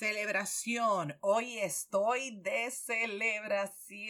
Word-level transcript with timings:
Celebración. 0.00 1.14
Hoy 1.20 1.58
estoy 1.58 2.30
de 2.40 2.70
celebración. 2.70 4.02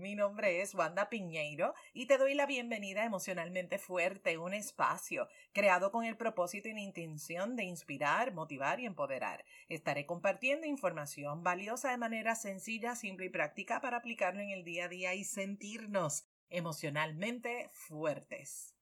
Mi 0.00 0.16
nombre 0.16 0.60
es 0.60 0.74
Wanda 0.74 1.08
Piñeiro 1.08 1.72
y 1.92 2.06
te 2.06 2.18
doy 2.18 2.34
la 2.34 2.46
bienvenida 2.46 3.02
a 3.02 3.04
Emocionalmente 3.04 3.78
Fuerte, 3.78 4.38
un 4.38 4.54
espacio 4.54 5.28
creado 5.52 5.92
con 5.92 6.04
el 6.04 6.16
propósito 6.16 6.68
y 6.68 6.72
la 6.72 6.80
intención 6.80 7.54
de 7.54 7.62
inspirar, 7.62 8.34
motivar 8.34 8.80
y 8.80 8.86
empoderar. 8.86 9.44
Estaré 9.68 10.04
compartiendo 10.04 10.66
información 10.66 11.44
valiosa 11.44 11.92
de 11.92 11.98
manera 11.98 12.34
sencilla, 12.34 12.96
simple 12.96 13.26
y 13.26 13.30
práctica 13.30 13.80
para 13.80 13.98
aplicarlo 13.98 14.40
en 14.40 14.50
el 14.50 14.64
día 14.64 14.86
a 14.86 14.88
día 14.88 15.14
y 15.14 15.22
sentirnos 15.22 16.26
emocionalmente 16.50 17.70
fuertes. 17.72 18.73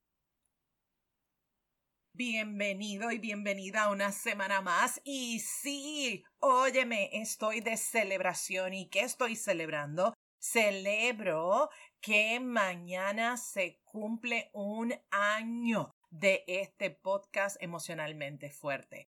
Bienvenido 2.14 3.10
y 3.10 3.18
bienvenida 3.18 3.84
a 3.84 3.90
una 3.90 4.12
semana 4.12 4.60
más. 4.60 5.00
Y 5.02 5.40
sí, 5.40 6.22
óyeme, 6.40 7.08
estoy 7.14 7.60
de 7.60 7.78
celebración. 7.78 8.74
¿Y 8.74 8.90
qué 8.90 9.00
estoy 9.00 9.34
celebrando? 9.34 10.12
Celebro 10.38 11.70
que 12.02 12.38
mañana 12.38 13.38
se 13.38 13.80
cumple 13.84 14.50
un 14.52 14.92
año 15.10 15.90
de 16.10 16.44
este 16.46 16.90
podcast 16.90 17.56
emocionalmente 17.62 18.50
fuerte. 18.50 19.08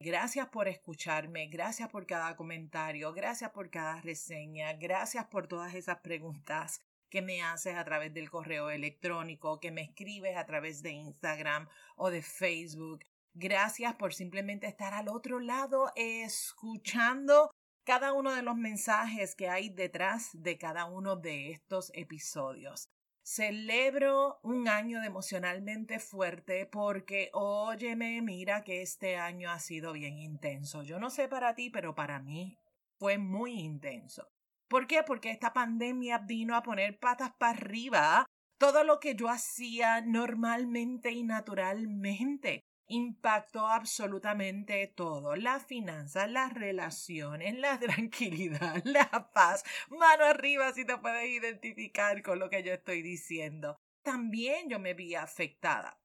Gracias 0.00 0.48
por 0.50 0.68
escucharme, 0.68 1.48
gracias 1.48 1.88
por 1.88 2.06
cada 2.06 2.36
comentario, 2.36 3.12
gracias 3.12 3.50
por 3.50 3.68
cada 3.68 4.00
reseña, 4.00 4.74
gracias 4.74 5.26
por 5.26 5.48
todas 5.48 5.74
esas 5.74 5.98
preguntas 6.02 6.80
que 7.10 7.22
me 7.22 7.42
haces 7.42 7.76
a 7.76 7.84
través 7.84 8.12
del 8.12 8.30
correo 8.30 8.70
electrónico, 8.70 9.60
que 9.60 9.70
me 9.70 9.82
escribes 9.82 10.36
a 10.36 10.46
través 10.46 10.82
de 10.82 10.90
Instagram 10.90 11.68
o 11.96 12.10
de 12.10 12.22
Facebook. 12.22 13.04
Gracias 13.34 13.94
por 13.94 14.14
simplemente 14.14 14.66
estar 14.66 14.94
al 14.94 15.08
otro 15.08 15.40
lado 15.40 15.92
escuchando 15.96 17.50
cada 17.84 18.12
uno 18.12 18.34
de 18.34 18.42
los 18.42 18.56
mensajes 18.56 19.34
que 19.34 19.48
hay 19.48 19.70
detrás 19.70 20.30
de 20.34 20.58
cada 20.58 20.84
uno 20.84 21.16
de 21.16 21.50
estos 21.52 21.90
episodios. 21.94 22.88
Celebro 23.22 24.40
un 24.42 24.68
año 24.68 25.02
emocionalmente 25.02 25.98
fuerte 25.98 26.66
porque, 26.66 27.30
óyeme, 27.32 28.22
mira 28.22 28.62
que 28.64 28.82
este 28.82 29.16
año 29.16 29.50
ha 29.50 29.58
sido 29.58 29.92
bien 29.92 30.18
intenso. 30.18 30.82
Yo 30.82 30.98
no 30.98 31.10
sé 31.10 31.28
para 31.28 31.54
ti, 31.54 31.70
pero 31.70 31.94
para 31.94 32.20
mí 32.20 32.58
fue 32.98 33.18
muy 33.18 33.52
intenso. 33.52 34.28
¿Por 34.68 34.86
qué? 34.86 35.02
Porque 35.02 35.30
esta 35.30 35.52
pandemia 35.52 36.18
vino 36.18 36.54
a 36.54 36.62
poner 36.62 36.98
patas 36.98 37.32
para 37.38 37.52
arriba 37.52 38.26
todo 38.58 38.84
lo 38.84 39.00
que 39.00 39.14
yo 39.14 39.28
hacía 39.28 40.02
normalmente 40.02 41.10
y 41.10 41.22
naturalmente. 41.22 42.60
Impactó 42.90 43.66
absolutamente 43.66 44.86
todo, 44.86 45.36
las 45.36 45.64
finanzas, 45.66 46.30
las 46.30 46.54
relaciones, 46.54 47.56
la 47.58 47.78
tranquilidad, 47.80 48.82
la 48.84 49.30
paz. 49.32 49.64
Mano 49.90 50.24
arriba 50.24 50.72
si 50.72 50.84
te 50.84 50.96
puedes 50.98 51.28
identificar 51.28 52.22
con 52.22 52.38
lo 52.38 52.50
que 52.50 52.62
yo 52.62 52.72
estoy 52.72 53.02
diciendo. 53.02 53.76
También 54.02 54.68
yo 54.68 54.78
me 54.78 54.94
vi 54.94 55.14
afectada. 55.14 56.00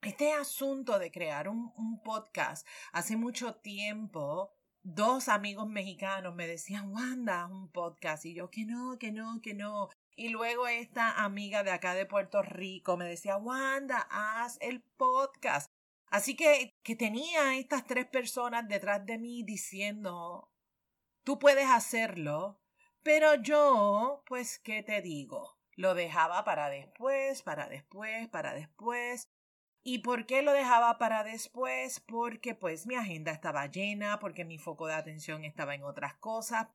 Este 0.00 0.32
asunto 0.32 0.98
de 1.00 1.10
crear 1.10 1.48
un, 1.48 1.72
un 1.76 2.02
podcast 2.04 2.66
hace 2.92 3.16
mucho 3.16 3.56
tiempo 3.56 4.57
dos 4.94 5.28
amigos 5.28 5.68
mexicanos 5.68 6.34
me 6.34 6.46
decían, 6.46 6.90
Wanda, 6.92 7.46
un 7.46 7.68
podcast. 7.68 8.24
Y 8.24 8.34
yo, 8.34 8.50
que 8.50 8.64
no, 8.64 8.98
que 8.98 9.12
no, 9.12 9.40
que 9.42 9.54
no. 9.54 9.90
Y 10.16 10.30
luego 10.30 10.66
esta 10.66 11.22
amiga 11.22 11.62
de 11.62 11.70
acá 11.70 11.94
de 11.94 12.06
Puerto 12.06 12.42
Rico 12.42 12.96
me 12.96 13.04
decía, 13.04 13.36
Wanda, 13.36 14.06
haz 14.10 14.58
el 14.60 14.80
podcast. 14.80 15.70
Así 16.10 16.34
que, 16.34 16.74
que 16.82 16.96
tenía 16.96 17.56
estas 17.56 17.86
tres 17.86 18.06
personas 18.06 18.66
detrás 18.66 19.04
de 19.04 19.18
mí 19.18 19.42
diciendo, 19.42 20.50
tú 21.22 21.38
puedes 21.38 21.68
hacerlo, 21.68 22.58
pero 23.02 23.34
yo, 23.34 24.22
pues, 24.26 24.58
¿qué 24.58 24.82
te 24.82 25.02
digo? 25.02 25.58
Lo 25.76 25.94
dejaba 25.94 26.44
para 26.44 26.70
después, 26.70 27.42
para 27.42 27.68
después, 27.68 28.28
para 28.28 28.54
después. 28.54 29.28
¿Y 29.82 29.98
por 29.98 30.26
qué 30.26 30.42
lo 30.42 30.52
dejaba 30.52 30.98
para 30.98 31.24
después? 31.24 32.00
Porque 32.00 32.54
pues 32.54 32.86
mi 32.86 32.94
agenda 32.94 33.32
estaba 33.32 33.66
llena, 33.66 34.18
porque 34.18 34.44
mi 34.44 34.58
foco 34.58 34.86
de 34.86 34.94
atención 34.94 35.44
estaba 35.44 35.74
en 35.74 35.82
otras 35.82 36.14
cosas. 36.14 36.68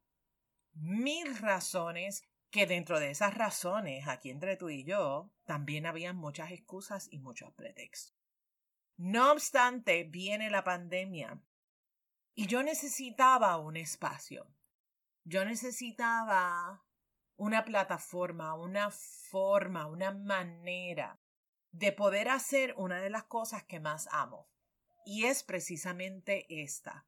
Mil 0.74 1.38
razones 1.38 2.24
que 2.50 2.66
dentro 2.66 3.00
de 3.00 3.12
esas 3.12 3.34
razones, 3.34 4.08
aquí 4.08 4.30
entre 4.30 4.58
tú 4.58 4.70
y 4.70 4.84
yo, 4.84 5.32
también 5.46 5.86
habían 5.86 6.16
muchas 6.16 6.52
excusas 6.52 7.08
y 7.12 7.20
muchos 7.20 7.52
pretextos. 7.54 8.16
No 8.98 9.32
obstante, 9.32 10.04
viene 10.04 10.50
la 10.50 10.64
pandemia 10.64 11.42
y 12.36 12.48
yo 12.48 12.64
necesitaba 12.64 13.58
un 13.58 13.78
espacio. 13.78 14.48
Yo 15.24 15.46
necesitaba 15.46 16.84
una 17.36 17.66
plataforma, 17.66 18.54
una 18.54 18.92
forma, 18.92 19.88
una 19.88 20.12
manera 20.12 21.23
de 21.74 21.92
poder 21.92 22.30
hacer 22.30 22.76
una 22.78 23.02
de 23.02 23.10
las 23.10 23.24
cosas 23.24 23.64
que 23.64 23.80
más 23.80 24.08
amo. 24.12 24.48
Y 25.06 25.26
es 25.26 25.44
precisamente 25.44 26.46
esta, 26.50 27.06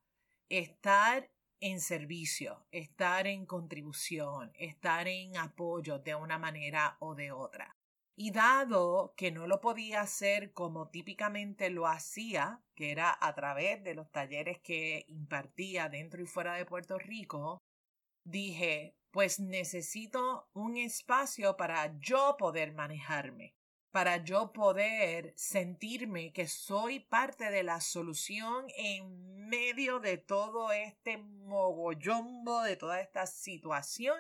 estar 0.50 1.30
en 1.62 1.80
servicio, 1.80 2.66
estar 2.72 3.28
en 3.28 3.46
contribución, 3.46 4.52
estar 4.56 5.08
en 5.08 5.38
apoyo 5.38 6.00
de 6.00 6.16
una 6.16 6.38
manera 6.38 6.98
o 7.00 7.16
de 7.16 7.31
otra. 7.31 7.78
Y 8.18 8.31
dado 8.31 9.14
que 9.16 9.31
no 9.31 9.46
lo 9.46 9.62
podía 9.62 10.02
hacer 10.02 10.52
como 10.52 10.90
típicamente 10.90 11.70
lo 11.70 11.88
hacía, 11.88 12.62
que 12.74 12.92
era 12.92 13.16
a 13.20 13.36
través 13.36 13.84
de 13.84 13.94
los 13.94 14.12
talleres 14.12 14.59
que 14.59 15.06
impartía 15.09 15.90
dentro 15.90 16.22
y 16.22 16.26
fuera 16.26 16.56
de 16.56 16.66
Puerto 16.66 16.97
Rico, 16.97 17.59
dije, 18.24 18.96
pues 19.12 19.40
necesito 19.40 20.50
un 20.53 20.78
espacio 20.78 21.56
para 21.56 21.97
yo 22.00 22.36
poder 22.38 22.74
manejarme 22.74 23.55
para 23.96 24.18
yo 24.18 24.52
poder 24.52 25.32
sentirme 25.38 26.34
que 26.34 26.50
soy 26.50 27.00
parte 27.00 27.50
de 27.50 27.64
la 27.64 27.80
solución 27.80 28.66
en 28.76 29.48
medio 29.48 30.02
de 30.02 30.18
todo 30.18 30.74
este 30.74 31.18
mogollombo, 31.18 32.62
de 32.64 32.76
toda 32.76 33.00
esta 33.00 33.26
situación 33.26 34.18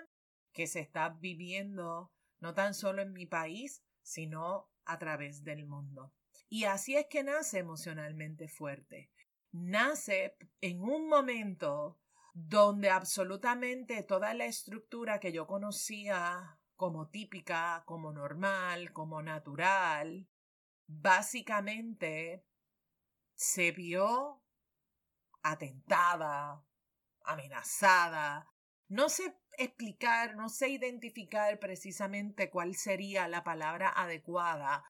que 0.53 0.65
se 0.67 0.79
está 0.79 1.09
viviendo 1.09 2.13
no 2.39 2.53
tan 2.53 2.73
solo 2.73 3.01
en 3.01 3.11
mi 3.11 3.25
país, 3.25 3.83
sino 4.01 4.71
a 4.85 4.97
través 4.97 5.43
del 5.43 5.65
mundo. 5.65 6.13
Y 6.47 6.63
así 6.63 6.95
es 6.95 7.07
que 7.07 7.23
nace 7.23 7.57
emocionalmente 7.59 8.47
fuerte. 8.47 9.11
Nace 9.51 10.37
en 10.61 10.83
un 10.83 11.09
momento 11.09 11.99
donde 12.33 12.91
absolutamente 12.91 14.03
toda 14.03 14.33
la 14.35 14.45
estructura 14.45 15.19
que 15.19 15.33
yo 15.33 15.45
conocía 15.45 16.54
como 16.75 17.09
típica, 17.09 17.83
como 17.85 18.11
normal, 18.11 18.91
como 18.93 19.21
natural, 19.21 20.27
básicamente 20.87 22.45
se 23.33 23.71
vio 23.71 24.41
atentada, 25.41 26.65
amenazada. 27.21 28.49
No 28.87 29.09
sé 29.09 29.37
explicar, 29.57 30.35
no 30.35 30.49
sé 30.49 30.69
identificar 30.69 31.59
precisamente 31.59 32.49
cuál 32.49 32.75
sería 32.75 33.27
la 33.27 33.43
palabra 33.43 33.89
adecuada, 33.89 34.83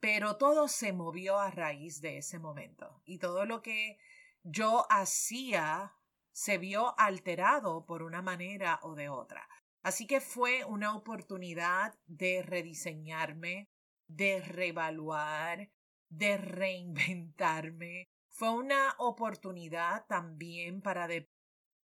pero 0.00 0.36
todo 0.36 0.68
se 0.68 0.92
movió 0.92 1.38
a 1.38 1.50
raíz 1.50 2.00
de 2.00 2.18
ese 2.18 2.38
momento 2.38 3.02
y 3.04 3.18
todo 3.18 3.44
lo 3.44 3.62
que 3.62 3.98
yo 4.42 4.86
hacía 4.90 5.94
se 6.32 6.58
vio 6.58 6.98
alterado 6.98 7.84
por 7.84 8.02
una 8.02 8.22
manera 8.22 8.80
o 8.82 8.94
de 8.94 9.08
otra. 9.08 9.46
Así 9.82 10.06
que 10.06 10.20
fue 10.20 10.64
una 10.64 10.94
oportunidad 10.94 11.98
de 12.06 12.42
rediseñarme, 12.42 13.70
de 14.08 14.42
reevaluar, 14.42 15.70
de 16.10 16.36
reinventarme. 16.36 18.10
Fue 18.28 18.50
una 18.50 18.94
oportunidad 18.98 20.06
también 20.06 20.82
para 20.82 21.08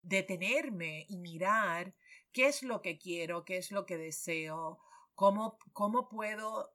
detenerme 0.02 1.06
y 1.08 1.18
mirar 1.18 1.94
qué 2.32 2.48
es 2.48 2.62
lo 2.62 2.82
que 2.82 2.98
quiero, 2.98 3.44
qué 3.44 3.56
es 3.56 3.70
lo 3.70 3.86
que 3.86 3.96
deseo, 3.96 4.78
cómo, 5.14 5.58
cómo 5.72 6.08
puedo 6.08 6.74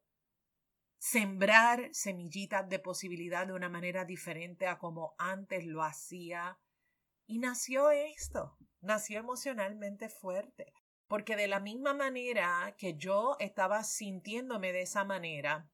sembrar 0.97 1.89
semillitas 1.93 2.67
de 2.67 2.79
posibilidad 2.79 3.45
de 3.45 3.53
una 3.53 3.69
manera 3.69 4.05
diferente 4.05 4.67
a 4.67 4.79
como 4.79 5.13
antes 5.19 5.65
lo 5.65 5.83
hacía. 5.83 6.59
Y 7.27 7.37
nació 7.37 7.91
esto, 7.91 8.57
nació 8.81 9.19
emocionalmente 9.19 10.09
fuerte 10.09 10.73
porque 11.11 11.35
de 11.35 11.49
la 11.49 11.59
misma 11.59 11.93
manera 11.93 12.73
que 12.77 12.95
yo 12.95 13.35
estaba 13.41 13.83
sintiéndome 13.83 14.71
de 14.71 14.83
esa 14.83 15.03
manera 15.03 15.69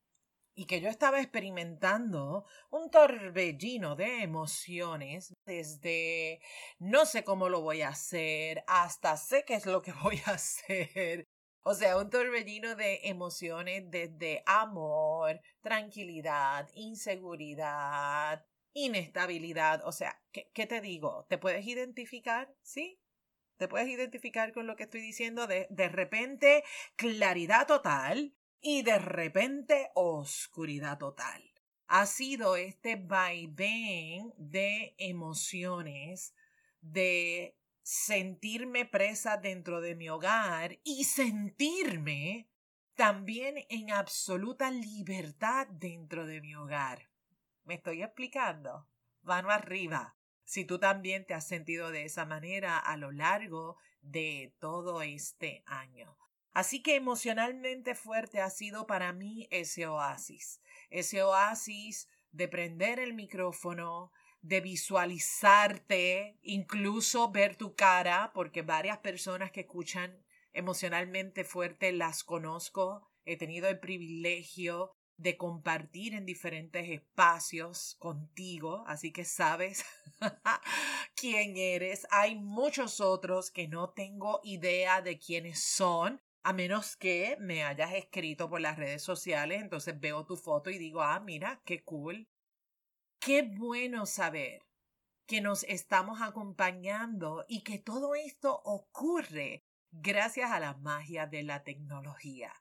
y 0.55 0.65
que 0.65 0.81
yo 0.81 0.89
estaba 0.89 1.21
experimentando 1.21 2.43
un 2.71 2.89
torbellino 2.89 3.95
de 3.95 4.23
emociones 4.23 5.35
desde 5.45 6.41
no 6.79 7.05
sé 7.05 7.23
cómo 7.23 7.49
lo 7.49 7.61
voy 7.61 7.83
a 7.83 7.89
hacer 7.89 8.63
hasta 8.65 9.15
sé 9.15 9.45
qué 9.45 9.53
es 9.53 9.67
lo 9.67 9.83
que 9.83 9.91
voy 10.01 10.19
a 10.25 10.31
hacer. 10.31 11.27
O 11.61 11.75
sea, 11.75 11.97
un 11.97 12.09
torbellino 12.09 12.75
de 12.75 13.01
emociones 13.03 13.83
desde 13.91 14.41
amor, 14.47 15.39
tranquilidad, 15.61 16.67
inseguridad, 16.73 18.43
inestabilidad. 18.73 19.83
O 19.85 19.91
sea, 19.91 20.19
¿qué, 20.31 20.49
¿qué, 20.55 20.65
te 20.65 20.81
digo? 20.81 21.27
¿Te 21.29 21.37
puedes 21.37 21.67
identificar? 21.67 22.51
¿Sí? 22.63 22.99
¿Te 23.57 23.67
puedes 23.67 23.87
identificar 23.87 24.53
con 24.53 24.67
lo 24.67 24.75
que 24.75 24.83
estoy 24.83 25.01
diciendo? 25.01 25.47
De, 25.47 25.67
de 25.69 25.89
repente, 25.89 26.63
claridad 26.95 27.65
total 27.67 28.33
y 28.61 28.83
de 28.83 28.99
repente, 28.99 29.89
oscuridad 29.95 30.97
total. 30.97 31.43
Ha 31.87 32.05
sido 32.05 32.55
este 32.55 32.95
vaivén 32.95 34.33
de 34.37 34.93
emociones, 34.97 36.35
de 36.81 37.57
sentirme 37.81 38.85
presa 38.85 39.37
dentro 39.37 39.81
de 39.81 39.95
mi 39.95 40.09
hogar 40.09 40.77
y 40.83 41.05
sentirme 41.05 42.49
también 42.95 43.65
en 43.69 43.91
absoluta 43.91 44.69
libertad 44.69 45.67
dentro 45.67 46.25
de 46.25 46.41
mi 46.41 46.53
hogar. 46.55 47.09
¿Me 47.63 47.75
estoy 47.75 48.03
explicando? 48.03 48.87
Mano 49.21 49.49
arriba. 49.49 50.17
Si 50.47 50.63
tú 50.63 50.79
también 50.79 51.25
te 51.25 51.33
has 51.33 51.45
sentido 51.45 51.91
de 51.91 52.05
esa 52.05 52.23
manera 52.23 52.79
a 52.79 52.95
lo 52.95 53.11
largo 53.11 53.75
de 54.01 54.55
todo 54.59 55.01
este 55.01 55.61
año. 55.65 56.17
Así 56.53 56.81
que 56.81 56.95
emocionalmente 56.95 57.95
fuerte 57.95 58.39
ha 58.39 58.49
sido 58.49 58.87
para 58.87 59.11
mí 59.11 59.49
ese 59.51 59.87
oasis. 59.87 60.61
Ese 60.89 61.21
oasis 61.21 62.07
de 62.31 62.47
prender 62.47 63.01
el 63.01 63.13
micrófono, 63.13 64.13
de 64.41 64.61
visualizarte, 64.61 66.39
incluso 66.43 67.29
ver 67.29 67.57
tu 67.57 67.75
cara, 67.75 68.31
porque 68.33 68.61
varias 68.61 68.99
personas 68.99 69.51
que 69.51 69.61
escuchan 69.61 70.23
emocionalmente 70.53 71.43
fuerte 71.43 71.91
las 71.91 72.23
conozco. 72.23 73.11
He 73.25 73.35
tenido 73.35 73.67
el 73.67 73.79
privilegio 73.79 74.95
de 75.17 75.35
compartir 75.35 76.13
en 76.13 76.25
diferentes 76.25 76.87
espacios 76.89 77.95
contigo, 77.99 78.83
así 78.87 79.11
que 79.11 79.25
sabes 79.25 79.83
quién 81.15 81.57
eres. 81.57 82.07
Hay 82.11 82.35
muchos 82.35 83.01
otros 83.01 83.51
que 83.51 83.67
no 83.67 83.89
tengo 83.89 84.39
idea 84.43 85.01
de 85.01 85.17
quiénes 85.17 85.63
son, 85.63 86.21
a 86.43 86.53
menos 86.53 86.95
que 86.95 87.35
me 87.39 87.63
hayas 87.63 87.93
escrito 87.93 88.49
por 88.49 88.61
las 88.61 88.77
redes 88.77 89.01
sociales, 89.01 89.61
entonces 89.61 89.99
veo 89.99 90.25
tu 90.25 90.37
foto 90.37 90.69
y 90.69 90.77
digo, 90.77 91.01
ah, 91.01 91.19
mira, 91.19 91.61
qué 91.65 91.83
cool. 91.83 92.29
Qué 93.19 93.41
bueno 93.41 94.05
saber 94.05 94.61
que 95.25 95.41
nos 95.41 95.63
estamos 95.63 96.21
acompañando 96.21 97.43
y 97.49 97.63
que 97.63 97.79
todo 97.79 98.15
esto 98.15 98.61
ocurre 98.63 99.65
gracias 99.91 100.51
a 100.51 100.59
la 100.59 100.75
magia 100.75 101.25
de 101.25 101.43
la 101.43 101.63
tecnología. 101.63 102.53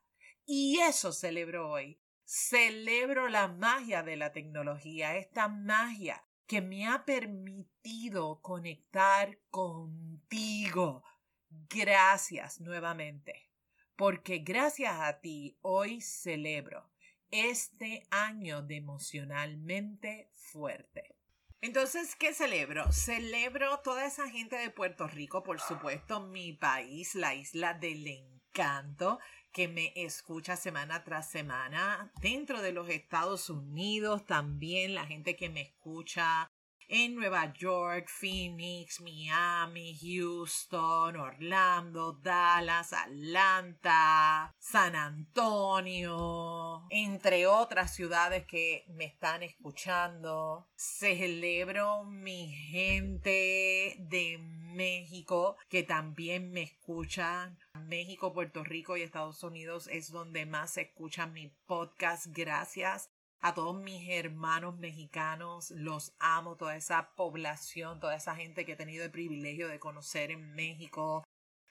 Y 0.45 0.79
eso 0.81 1.13
celebro 1.13 1.71
hoy, 1.71 2.01
Celebro 2.29 3.29
la 3.29 3.47
magia 3.47 4.03
de 4.03 4.17
la 4.17 4.33
tecnología, 4.33 5.17
esta 5.17 5.47
magia 5.47 6.25
que 6.49 6.61
me 6.61 6.89
ha 6.89 7.05
permitido 7.05 8.43
conectar 8.43 9.39
contigo. 9.49 11.05
Gracias 11.49 12.61
nuevamente, 12.61 13.49
porque 13.95 14.39
gracias 14.39 14.99
a 14.99 15.21
ti 15.21 15.57
hoy 15.63 16.01
celebro 16.01 16.91
este 17.31 18.09
año 18.11 18.61
de 18.61 18.75
emocionalmente 18.75 20.29
fuerte. 20.33 21.15
Entonces, 21.61 22.17
¿qué 22.17 22.35
celebro? 22.35 22.91
Celebro 22.91 23.79
toda 23.85 24.05
esa 24.05 24.29
gente 24.29 24.57
de 24.57 24.71
Puerto 24.71 25.07
Rico, 25.07 25.45
por 25.45 25.61
supuesto, 25.61 26.21
mi 26.21 26.53
país, 26.53 27.15
la 27.15 27.37
isla 27.37 27.75
del 27.75 28.05
encanto, 28.09 29.21
que 29.57 29.69
me 29.69 29.91
escucha 29.97 30.55
semana 30.55 31.03
tras 31.03 31.31
semana. 31.31 32.13
Dentro 32.21 32.61
de 32.61 32.73
los 32.73 32.91
Estados 32.91 33.49
Unidos 33.49 34.27
también 34.27 34.95
la 34.95 35.07
gente 35.07 35.35
que 35.35 35.49
me 35.49 35.63
escucha 35.63 36.51
en 36.89 37.15
Nueva 37.17 37.53
York, 37.53 38.09
Phoenix, 38.09 39.01
Miami, 39.01 39.97
Houston, 39.99 41.17
Orlando, 41.17 42.13
Dallas, 42.13 42.93
Atlanta, 42.93 44.55
San 44.59 44.95
Antonio, 44.95 46.87
entre 46.91 47.47
otras 47.47 47.95
ciudades 47.95 48.47
que 48.47 48.85
me 48.89 49.07
están 49.07 49.43
escuchando. 49.43 50.69
Celebro 50.77 52.05
mi 52.05 52.49
gente 52.49 53.97
de 53.99 54.39
México 54.39 55.57
que 55.69 55.83
también 55.83 56.53
me 56.53 56.63
escuchan. 56.63 57.59
México, 57.87 58.33
Puerto 58.33 58.65
Rico 58.65 58.97
y 58.97 59.03
Estados 59.03 59.43
Unidos 59.43 59.89
es 59.91 60.11
donde 60.11 60.47
más 60.47 60.75
se 60.75 60.83
escucha 60.83 61.27
mi 61.27 61.49
podcast. 61.67 62.27
Gracias 62.29 63.11
a 63.41 63.55
todos 63.55 63.77
mis 63.81 64.09
hermanos 64.09 64.77
mexicanos, 64.79 65.71
los 65.71 66.13
amo, 66.19 66.57
toda 66.57 66.77
esa 66.77 67.15
población, 67.15 68.01
toda 68.01 68.17
esa 68.17 68.35
gente 68.35 68.65
que 68.65 68.73
he 68.73 68.77
tenido 68.77 69.05
el 69.05 69.11
privilegio 69.11 69.69
de 69.69 69.79
conocer 69.79 70.31
en 70.31 70.55
México, 70.55 71.25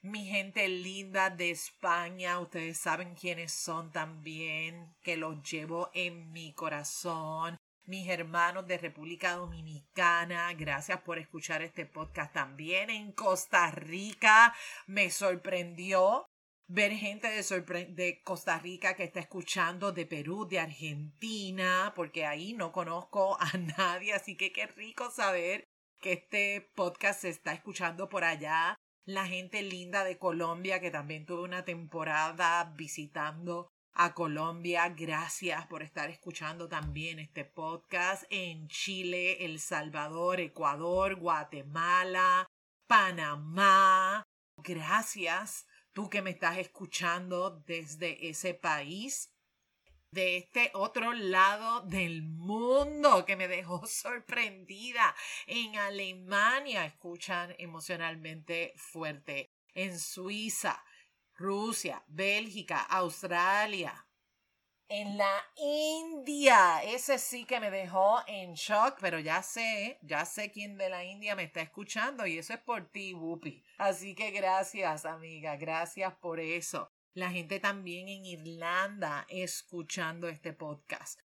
mi 0.06 0.28
gente 0.28 0.68
linda 0.68 1.32
de 1.32 1.50
España, 1.50 2.40
ustedes 2.40 2.78
saben 2.78 3.16
quiénes 3.16 3.52
son 3.52 3.92
también, 3.92 4.94
que 5.02 5.18
los 5.18 5.42
llevo 5.42 5.90
en 5.96 6.32
mi 6.32 6.54
corazón. 6.54 7.58
Mis 7.86 8.08
hermanos 8.08 8.68
de 8.68 8.78
República 8.78 9.34
Dominicana, 9.34 10.54
gracias 10.54 11.02
por 11.02 11.18
escuchar 11.18 11.64
este 11.64 11.88
podcast 11.88 12.34
también. 12.34 12.92
En 12.92 13.14
Costa 13.14 13.72
Rica 13.72 14.54
me 14.86 15.10
sorprendió 15.10 16.28
ver 16.68 16.92
gente 16.94 17.28
de, 17.30 18.22
Costa 18.24 18.58
Rica 18.60 18.96
que 18.96 19.04
está 19.04 19.20
escuchando, 19.20 19.92
de 19.92 20.06
Perú, 20.06 20.48
de 20.48 20.60
Argentina, 20.60 21.94
porque 21.96 22.26
ahí 22.26 22.54
no 22.54 22.72
conozco 22.72 23.38
a 23.40 23.58
nadie, 23.58 24.14
así 24.14 24.36
que 24.36 24.52
qué 24.52 24.68
rico 24.68 25.12
saber 25.12 25.66
que 26.02 26.14
este 26.14 26.62
podcast 26.76 27.22
se 27.22 27.30
está 27.30 27.54
escuchando 27.54 28.10
por 28.10 28.24
allá. 28.24 28.76
La 29.08 29.28
gente 29.28 29.62
linda 29.62 30.04
de 30.04 30.18
Colombia, 30.18 30.80
que 30.80 30.90
también 30.90 31.26
tuve 31.26 31.44
una 31.44 31.64
temporada 31.64 32.74
visitando 32.76 33.70
a 33.94 34.14
Colombia. 34.16 34.90
Gracias 34.90 35.68
por 35.68 35.84
estar 35.84 36.10
escuchando 36.10 36.68
también 36.68 37.20
este 37.20 37.46
podcast 37.46 38.24
en 38.32 38.68
Chile, 38.68 39.46
El 39.46 39.60
Salvador, 39.60 40.40
Ecuador, 40.40 41.16
Guatemala, 41.16 42.48
Panamá. 42.88 44.24
Gracias 44.58 45.68
tú 45.96 46.10
que 46.10 46.22
me 46.22 46.32
estás 46.32 46.58
escuchando 46.58 47.64
desde 47.66 48.28
ese 48.28 48.54
país, 48.54 49.34
de 50.12 50.36
este 50.36 50.70
otro 50.74 51.14
lado 51.14 51.82
del 51.82 52.22
mundo 52.22 53.26
que 53.26 53.38
me 53.38 53.48
dejó 53.48 53.88
sorprendida. 53.88 55.16
En 55.48 55.78
Alemania 55.78 56.86
escuchan 56.86 57.56
emocionalmente 57.60 58.74
fuerte. 58.76 59.54
En 59.74 59.98
Suiza, 59.98 60.84
Rusia, 61.34 62.04
Bélgica, 62.08 62.82
Australia, 62.82 64.05
en 64.88 65.18
la 65.18 65.44
India. 65.58 66.84
Ese 66.84 67.18
sí 67.20 67.46
que 67.46 67.60
me 67.60 67.72
dejó 67.72 68.20
en 68.27 68.54
shock, 68.54 68.98
pero 69.00 69.20
ya 69.20 69.42
sé, 69.42 70.00
ya 70.01 70.25
sé 70.25 70.51
quién 70.51 70.77
de 70.77 70.89
la 70.89 71.04
India 71.04 71.36
me 71.36 71.44
está 71.44 71.62
escuchando 71.62 72.25
y 72.25 72.38
eso 72.38 72.54
es 72.54 72.60
por 72.60 72.89
ti, 72.89 73.13
Whoopi. 73.13 73.63
Así 73.77 74.15
que 74.15 74.32
gracias, 74.32 75.06
amiga, 75.06 75.56
gracias 75.58 76.13
por 76.15 76.39
eso. 76.39 76.89
La 77.13 77.32
gente 77.32 77.60
también 77.60 78.10
en 78.10 78.25
Irlanda 78.25 79.25
escuchando 79.30 80.27
este 80.27 80.54
podcast. 80.54 81.20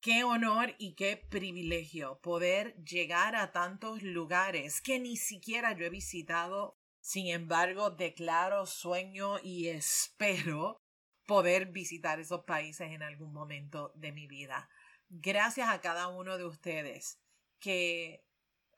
Qué 0.00 0.22
honor 0.22 0.74
y 0.78 0.94
qué 0.94 1.16
privilegio 1.16 2.20
poder 2.20 2.76
llegar 2.84 3.34
a 3.34 3.52
tantos 3.52 4.02
lugares 4.02 4.80
que 4.80 5.00
ni 5.00 5.16
siquiera 5.16 5.72
yo 5.72 5.86
he 5.86 5.90
visitado. 5.90 6.78
Sin 7.00 7.26
embargo, 7.28 7.90
declaro 7.90 8.66
sueño 8.66 9.38
y 9.42 9.68
espero 9.68 10.83
poder 11.26 11.66
visitar 11.66 12.20
esos 12.20 12.44
países 12.44 12.90
en 12.92 13.02
algún 13.02 13.32
momento 13.32 13.92
de 13.94 14.12
mi 14.12 14.26
vida. 14.26 14.68
Gracias 15.08 15.68
a 15.68 15.80
cada 15.80 16.08
uno 16.08 16.38
de 16.38 16.44
ustedes 16.44 17.18
que 17.58 18.24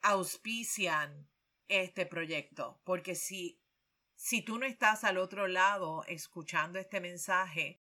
auspician 0.01 1.27
este 1.67 2.05
proyecto, 2.05 2.79
porque 2.83 3.15
si, 3.15 3.59
si 4.15 4.41
tú 4.41 4.57
no 4.57 4.65
estás 4.65 5.03
al 5.03 5.17
otro 5.17 5.47
lado 5.47 6.03
escuchando 6.07 6.79
este 6.79 7.01
mensaje, 7.01 7.81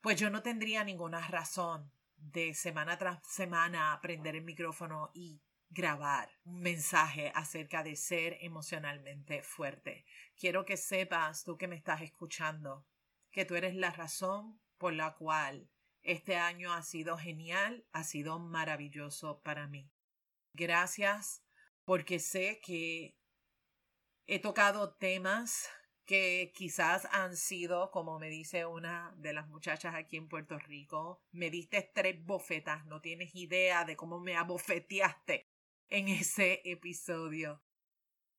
pues 0.00 0.20
yo 0.20 0.30
no 0.30 0.42
tendría 0.42 0.84
ninguna 0.84 1.26
razón 1.28 1.90
de 2.16 2.54
semana 2.54 2.98
tras 2.98 3.26
semana 3.26 3.98
prender 4.02 4.36
el 4.36 4.44
micrófono 4.44 5.10
y 5.14 5.40
grabar 5.70 6.30
un 6.44 6.60
mensaje 6.60 7.30
acerca 7.34 7.82
de 7.82 7.96
ser 7.96 8.38
emocionalmente 8.40 9.42
fuerte. 9.42 10.04
Quiero 10.36 10.64
que 10.64 10.76
sepas, 10.76 11.44
tú 11.44 11.56
que 11.56 11.68
me 11.68 11.76
estás 11.76 12.02
escuchando, 12.02 12.86
que 13.30 13.44
tú 13.44 13.54
eres 13.56 13.74
la 13.74 13.90
razón 13.90 14.60
por 14.78 14.92
la 14.92 15.14
cual 15.14 15.70
este 16.02 16.36
año 16.36 16.72
ha 16.72 16.82
sido 16.82 17.18
genial, 17.18 17.86
ha 17.92 18.04
sido 18.04 18.38
maravilloso 18.38 19.42
para 19.42 19.66
mí. 19.66 19.90
Gracias 20.54 21.44
porque 21.84 22.18
sé 22.18 22.60
que 22.64 23.16
he 24.26 24.38
tocado 24.38 24.94
temas 24.94 25.68
que 26.04 26.52
quizás 26.54 27.06
han 27.12 27.36
sido, 27.36 27.90
como 27.90 28.18
me 28.18 28.30
dice 28.30 28.64
una 28.64 29.14
de 29.18 29.34
las 29.34 29.46
muchachas 29.48 29.94
aquí 29.94 30.16
en 30.16 30.28
Puerto 30.28 30.58
Rico, 30.58 31.22
me 31.32 31.50
diste 31.50 31.90
tres 31.94 32.24
bofetas, 32.24 32.86
no 32.86 33.02
tienes 33.02 33.34
idea 33.34 33.84
de 33.84 33.96
cómo 33.96 34.18
me 34.18 34.34
abofeteaste 34.34 35.50
en 35.88 36.08
ese 36.08 36.62
episodio. 36.64 37.62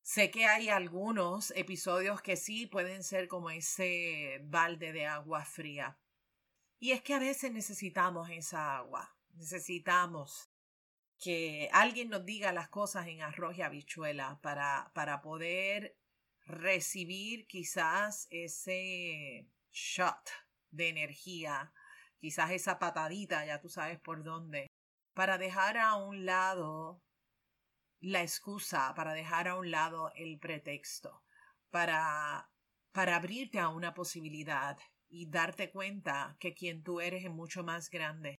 Sé 0.10 0.32
que 0.32 0.48
hay 0.48 0.70
algunos 0.70 1.52
episodios 1.56 2.20
que 2.24 2.36
sí 2.36 2.66
pueden 2.66 3.04
ser 3.04 3.28
como 3.28 3.52
ese 3.52 4.40
balde 4.42 4.92
de 4.92 5.06
agua 5.06 5.46
fría. 5.46 6.00
Y 6.80 6.94
es 6.94 7.04
que 7.04 7.14
a 7.14 7.20
veces 7.20 7.52
necesitamos 7.52 8.28
esa 8.32 8.76
agua, 8.76 9.16
necesitamos 9.36 10.50
que 11.20 11.70
alguien 11.74 12.10
nos 12.10 12.26
diga 12.26 12.52
las 12.54 12.70
cosas 12.70 13.06
en 13.06 13.22
arroz 13.22 13.56
y 13.56 13.62
habichuela 13.62 14.40
para, 14.42 14.92
para 14.96 15.22
poder 15.22 15.96
recibir 16.48 17.46
quizás 17.46 18.26
ese 18.32 19.48
shot 19.72 20.28
de 20.72 20.90
energía, 20.90 21.72
quizás 22.18 22.50
esa 22.50 22.80
patadita, 22.80 23.46
ya 23.46 23.62
tú 23.62 23.70
sabes 23.70 24.00
por 24.00 24.24
dónde, 24.24 24.66
para 25.14 25.38
dejar 25.38 25.78
a 25.78 25.94
un 25.98 26.26
lado 26.26 27.00
la 28.00 28.22
excusa, 28.22 28.94
para 28.96 29.14
dejar 29.14 29.48
a 29.48 29.56
un 29.56 29.72
lado 29.72 30.12
el 30.16 30.40
pretexto, 30.40 31.24
para, 31.70 32.50
para 32.92 33.16
abrirte 33.16 33.60
a 33.60 33.70
una 33.70 33.94
posibilidad 33.94 34.78
y 35.08 35.30
darte 35.30 35.72
cuenta 35.72 36.38
que 36.40 36.54
quien 36.54 36.84
tú 36.84 37.02
eres 37.02 37.26
es 37.26 37.32
mucho 37.32 37.64
más 37.64 37.90
grande 37.90 38.40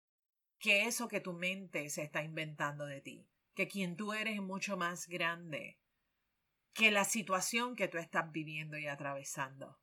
que 0.58 0.84
eso 0.84 1.08
que 1.08 1.20
tu 1.20 1.32
mente 1.32 1.88
se 1.88 2.02
está 2.02 2.22
inventando 2.22 2.84
de 2.84 3.00
ti, 3.00 3.26
que 3.54 3.66
quien 3.66 3.96
tú 3.96 4.12
eres 4.12 4.34
es 4.34 4.42
mucho 4.42 4.76
más 4.76 5.08
grande 5.08 5.78
que 6.74 6.90
la 6.90 7.04
situación 7.04 7.74
que 7.74 7.88
tú 7.88 7.98
estás 7.98 8.30
viviendo 8.30 8.78
y 8.78 8.86
atravesando, 8.86 9.78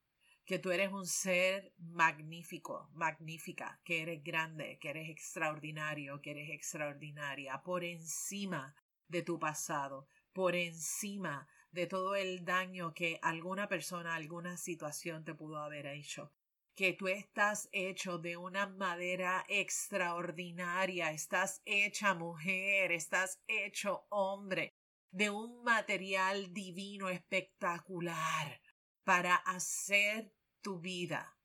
que 0.46 0.60
tú 0.60 0.72
eres 0.72 0.94
un 0.94 1.06
ser 1.06 1.74
magnífico, 1.78 2.90
magnífica, 2.94 3.82
que 3.84 4.04
eres 4.04 4.24
grande, 4.24 4.78
que 4.80 4.92
eres 4.92 5.10
extraordinario, 5.10 6.22
que 6.22 6.32
eres 6.32 6.50
extraordinaria, 6.52 7.62
por 7.64 7.84
encima 7.84 8.76
de 9.08 9.22
tu 9.22 9.40
pasado, 9.40 10.08
por 10.34 10.56
encima 10.56 11.48
de 11.72 11.88
todo 11.88 12.16
el 12.16 12.46
daño 12.46 12.94
que 12.94 13.20
alguna 13.22 13.68
persona, 13.68 14.16
alguna 14.16 14.58
situación 14.58 15.24
te 15.24 15.34
pudo 15.34 15.58
haber 15.58 15.86
hecho. 15.88 16.32
Que 16.76 16.94
tú 16.94 17.08
estás 17.08 17.70
hecho 17.72 18.20
de 18.20 18.38
una 18.38 18.68
madera 18.68 19.46
extraordinaria, 19.48 21.12
estás 21.12 21.62
hecha 21.66 22.14
mujer, 22.14 22.92
estás 22.92 23.42
hecho 23.48 24.06
hombre, 24.10 24.76
de 25.12 25.30
un 25.30 25.64
material 25.64 26.54
divino 26.54 27.10
espectacular 27.10 28.62
para 29.04 29.36
hacer 29.36 30.32
tu 30.62 30.80
vida 30.80 31.38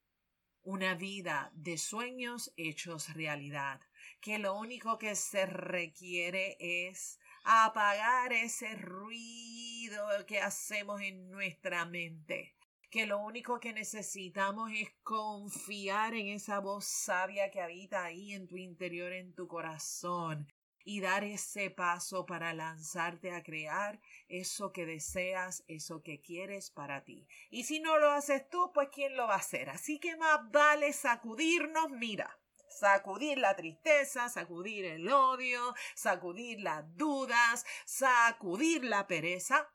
una 0.64 0.94
vida 0.94 1.50
de 1.54 1.76
sueños 1.76 2.52
hechos 2.56 3.12
realidad, 3.14 3.80
que 4.20 4.38
lo 4.38 4.54
único 4.56 4.98
que 4.98 5.16
se 5.16 5.46
requiere 5.46 6.56
es 6.60 7.18
apagar 7.44 8.32
ese 8.32 8.74
ruido 8.74 10.06
que 10.26 10.40
hacemos 10.40 11.00
en 11.00 11.30
nuestra 11.30 11.84
mente, 11.84 12.54
que 12.90 13.06
lo 13.06 13.18
único 13.18 13.58
que 13.58 13.72
necesitamos 13.72 14.70
es 14.74 14.88
confiar 15.02 16.14
en 16.14 16.28
esa 16.28 16.60
voz 16.60 16.84
sabia 16.84 17.50
que 17.50 17.60
habita 17.60 18.04
ahí 18.04 18.32
en 18.32 18.46
tu 18.46 18.56
interior, 18.56 19.12
en 19.12 19.34
tu 19.34 19.48
corazón, 19.48 20.46
y 20.84 21.00
dar 21.00 21.24
ese 21.24 21.70
paso 21.70 22.26
para 22.26 22.52
lanzarte 22.54 23.32
a 23.32 23.42
crear 23.42 24.00
eso 24.28 24.72
que 24.72 24.84
deseas, 24.84 25.64
eso 25.68 26.02
que 26.02 26.20
quieres 26.20 26.70
para 26.70 27.04
ti. 27.04 27.26
Y 27.50 27.64
si 27.64 27.80
no 27.80 27.98
lo 27.98 28.10
haces 28.10 28.48
tú, 28.48 28.72
pues 28.74 28.88
¿quién 28.92 29.16
lo 29.16 29.26
va 29.26 29.34
a 29.34 29.38
hacer? 29.38 29.70
Así 29.70 29.98
que 29.98 30.16
más 30.16 30.50
vale 30.50 30.92
sacudirnos, 30.92 31.90
mira. 31.90 32.41
Sacudir 32.78 33.38
la 33.38 33.54
tristeza, 33.56 34.28
sacudir 34.28 34.84
el 34.84 35.08
odio, 35.08 35.74
sacudir 35.94 36.60
las 36.60 36.84
dudas, 36.96 37.64
sacudir 37.84 38.84
la 38.84 39.06
pereza 39.06 39.72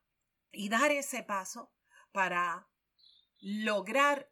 y 0.52 0.70
dar 0.70 0.92
ese 0.92 1.24
paso 1.24 1.72
para 2.12 2.68
lograr 3.40 4.32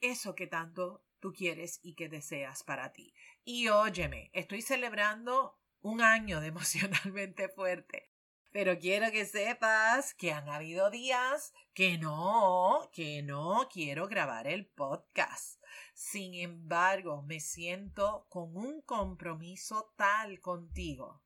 eso 0.00 0.34
que 0.34 0.46
tanto 0.46 1.04
tú 1.20 1.32
quieres 1.32 1.80
y 1.82 1.94
que 1.94 2.08
deseas 2.08 2.62
para 2.62 2.92
ti. 2.92 3.14
Y 3.44 3.68
óyeme, 3.68 4.30
estoy 4.32 4.62
celebrando 4.62 5.58
un 5.80 6.00
año 6.00 6.40
de 6.40 6.46
emocionalmente 6.48 7.48
fuerte. 7.48 8.10
Pero 8.56 8.78
quiero 8.78 9.12
que 9.12 9.26
sepas 9.26 10.14
que 10.14 10.32
han 10.32 10.48
habido 10.48 10.88
días 10.88 11.52
que 11.74 11.98
no, 11.98 12.88
que 12.90 13.22
no 13.22 13.68
quiero 13.70 14.08
grabar 14.08 14.46
el 14.46 14.64
podcast. 14.64 15.62
Sin 15.92 16.32
embargo, 16.32 17.20
me 17.20 17.38
siento 17.38 18.24
con 18.30 18.56
un 18.56 18.80
compromiso 18.80 19.92
tal 19.98 20.40
contigo 20.40 21.22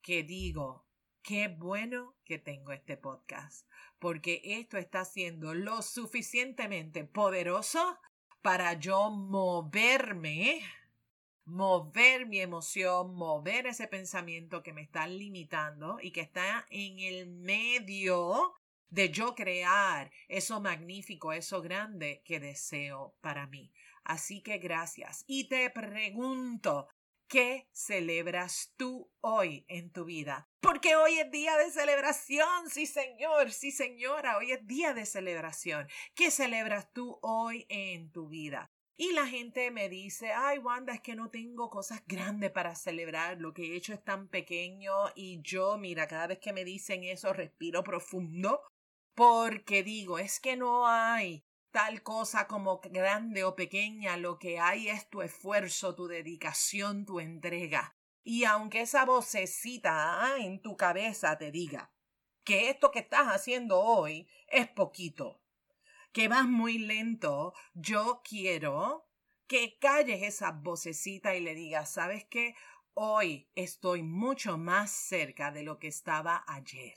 que 0.00 0.22
digo, 0.22 0.86
qué 1.20 1.48
bueno 1.48 2.14
que 2.24 2.38
tengo 2.38 2.70
este 2.70 2.96
podcast, 2.96 3.66
porque 3.98 4.40
esto 4.44 4.78
está 4.78 5.04
siendo 5.04 5.54
lo 5.54 5.82
suficientemente 5.82 7.02
poderoso 7.02 7.98
para 8.40 8.74
yo 8.74 9.10
moverme 9.10 10.62
mover 11.48 12.26
mi 12.26 12.40
emoción, 12.40 13.14
mover 13.14 13.66
ese 13.66 13.88
pensamiento 13.88 14.62
que 14.62 14.72
me 14.72 14.82
está 14.82 15.06
limitando 15.06 15.98
y 16.00 16.12
que 16.12 16.20
está 16.20 16.66
en 16.70 16.98
el 16.98 17.26
medio 17.26 18.54
de 18.90 19.10
yo 19.10 19.34
crear 19.34 20.10
eso 20.28 20.60
magnífico, 20.60 21.32
eso 21.32 21.60
grande 21.62 22.22
que 22.24 22.40
deseo 22.40 23.14
para 23.20 23.46
mí. 23.46 23.72
Así 24.04 24.42
que 24.42 24.58
gracias. 24.58 25.24
Y 25.26 25.48
te 25.48 25.68
pregunto, 25.70 26.88
¿qué 27.28 27.68
celebras 27.72 28.72
tú 28.76 29.10
hoy 29.20 29.64
en 29.68 29.90
tu 29.90 30.04
vida? 30.04 30.48
Porque 30.60 30.96
hoy 30.96 31.18
es 31.18 31.30
día 31.30 31.56
de 31.56 31.70
celebración, 31.70 32.70
sí 32.70 32.86
señor, 32.86 33.52
sí 33.52 33.70
señora, 33.70 34.38
hoy 34.38 34.52
es 34.52 34.66
día 34.66 34.94
de 34.94 35.06
celebración. 35.06 35.88
¿Qué 36.14 36.30
celebras 36.30 36.92
tú 36.92 37.18
hoy 37.22 37.66
en 37.68 38.10
tu 38.10 38.28
vida? 38.28 38.70
Y 39.00 39.12
la 39.12 39.28
gente 39.28 39.70
me 39.70 39.88
dice, 39.88 40.32
ay 40.32 40.58
Wanda, 40.58 40.92
es 40.92 41.00
que 41.00 41.14
no 41.14 41.30
tengo 41.30 41.70
cosas 41.70 42.02
grandes 42.08 42.50
para 42.50 42.74
celebrar, 42.74 43.40
lo 43.40 43.54
que 43.54 43.62
he 43.62 43.76
hecho 43.76 43.94
es 43.94 44.02
tan 44.02 44.26
pequeño 44.26 44.92
y 45.14 45.40
yo, 45.40 45.78
mira, 45.78 46.08
cada 46.08 46.26
vez 46.26 46.40
que 46.40 46.52
me 46.52 46.64
dicen 46.64 47.04
eso, 47.04 47.32
respiro 47.32 47.84
profundo 47.84 48.60
porque 49.14 49.84
digo, 49.84 50.18
es 50.18 50.40
que 50.40 50.56
no 50.56 50.88
hay 50.88 51.44
tal 51.70 52.02
cosa 52.02 52.48
como 52.48 52.80
grande 52.80 53.44
o 53.44 53.54
pequeña, 53.54 54.16
lo 54.16 54.40
que 54.40 54.58
hay 54.58 54.88
es 54.88 55.08
tu 55.08 55.22
esfuerzo, 55.22 55.94
tu 55.94 56.08
dedicación, 56.08 57.06
tu 57.06 57.20
entrega. 57.20 57.96
Y 58.24 58.44
aunque 58.44 58.80
esa 58.80 59.04
vocecita 59.04 60.24
ah, 60.24 60.38
en 60.40 60.60
tu 60.60 60.76
cabeza 60.76 61.38
te 61.38 61.52
diga 61.52 61.92
que 62.42 62.68
esto 62.68 62.90
que 62.90 62.98
estás 62.98 63.28
haciendo 63.28 63.80
hoy 63.80 64.28
es 64.48 64.66
poquito, 64.68 65.40
que 66.12 66.28
vas 66.28 66.46
muy 66.46 66.78
lento, 66.78 67.54
yo 67.74 68.22
quiero 68.24 69.08
que 69.46 69.78
calles 69.78 70.22
esa 70.22 70.52
vocecita 70.52 71.34
y 71.34 71.40
le 71.40 71.54
digas, 71.54 71.92
¿sabes 71.92 72.24
qué? 72.26 72.54
Hoy 72.94 73.48
estoy 73.54 74.02
mucho 74.02 74.58
más 74.58 74.90
cerca 74.90 75.50
de 75.50 75.62
lo 75.62 75.78
que 75.78 75.88
estaba 75.88 76.44
ayer, 76.46 76.96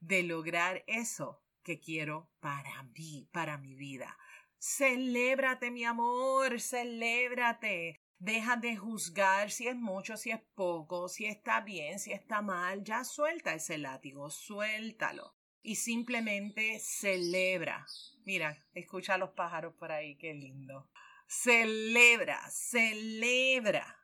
de 0.00 0.22
lograr 0.22 0.84
eso 0.86 1.42
que 1.62 1.80
quiero 1.80 2.30
para 2.40 2.82
mí, 2.82 3.28
para 3.32 3.58
mi 3.58 3.74
vida. 3.74 4.16
Celébrate, 4.58 5.70
mi 5.70 5.84
amor, 5.84 6.60
celébrate. 6.60 8.02
Deja 8.18 8.56
de 8.56 8.76
juzgar 8.76 9.50
si 9.50 9.68
es 9.68 9.76
mucho, 9.76 10.16
si 10.16 10.30
es 10.30 10.40
poco, 10.54 11.08
si 11.08 11.26
está 11.26 11.60
bien, 11.60 11.98
si 11.98 12.12
está 12.12 12.42
mal. 12.42 12.82
Ya 12.82 13.04
suelta 13.04 13.54
ese 13.54 13.78
látigo, 13.78 14.30
suéltalo. 14.30 15.35
Y 15.68 15.74
simplemente 15.74 16.78
celebra 16.78 17.84
Mira, 18.24 18.56
escucha 18.72 19.14
a 19.14 19.18
los 19.18 19.30
pájaros 19.30 19.74
por 19.74 19.90
ahí, 19.90 20.14
qué 20.14 20.32
lindo. 20.32 20.88
Celebra, 21.26 22.40
celebra 22.50 23.98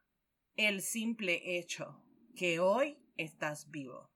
el 0.57 0.83
simple 0.83 1.57
hecho 1.57 2.02
que 2.35 2.59
hoy 2.59 2.99
estás 3.16 3.71
vivo, 3.71 4.11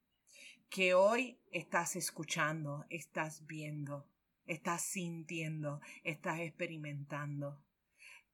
que 0.68 0.94
hoy 0.94 1.38
estás 1.52 1.94
escuchando, 1.94 2.84
estás 2.90 3.46
viendo, 3.46 4.08
estás 4.46 4.82
sintiendo, 4.82 5.80
estás 6.02 6.40
experimentando, 6.40 7.64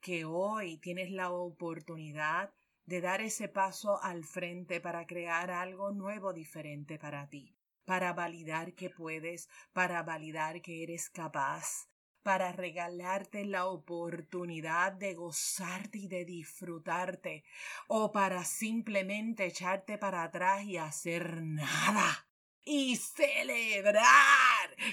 que 0.00 0.25
hoy 0.25 0.78
tienes 0.78 1.11
la 1.11 1.31
oportunidad 1.31 2.54
de 2.87 3.02
dar 3.02 3.21
ese 3.21 3.49
paso 3.49 4.02
al 4.02 4.25
frente 4.25 4.81
para 4.81 5.07
crear 5.07 5.50
algo 5.50 5.92
nuevo, 5.92 6.33
diferente 6.33 6.99
para 6.99 7.28
ti 7.28 7.54
para 7.85 8.12
validar 8.12 8.75
que 8.75 8.91
puedes, 8.91 9.49
para 9.73 10.03
validar 10.03 10.61
que 10.62 10.83
eres 10.83 11.11
capaz, 11.11 11.89
para 12.23 12.53
regalarte 12.53 13.45
la 13.45 13.67
oportunidad 13.67 14.93
de 14.93 15.15
gozarte 15.15 15.99
y 15.99 16.09
de 16.09 16.25
disfrutarte, 16.25 17.45
o 17.89 18.12
para 18.12 18.45
simplemente 18.45 19.47
echarte 19.47 19.99
para 19.99 20.23
atrás 20.23 20.65
y 20.65 20.77
hacer 20.77 21.43
nada 21.43 22.27
y 22.65 22.97
celebrar 22.97 24.07